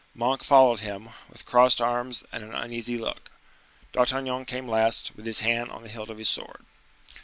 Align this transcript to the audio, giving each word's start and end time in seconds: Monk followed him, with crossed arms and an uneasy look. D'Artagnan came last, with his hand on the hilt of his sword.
Monk 0.15 0.43
followed 0.43 0.79
him, 0.79 1.09
with 1.29 1.45
crossed 1.45 1.79
arms 1.79 2.23
and 2.31 2.43
an 2.43 2.55
uneasy 2.55 2.97
look. 2.97 3.29
D'Artagnan 3.91 4.45
came 4.45 4.67
last, 4.67 5.15
with 5.15 5.27
his 5.27 5.41
hand 5.41 5.69
on 5.69 5.83
the 5.83 5.89
hilt 5.89 6.09
of 6.09 6.17
his 6.17 6.27
sword. 6.27 6.65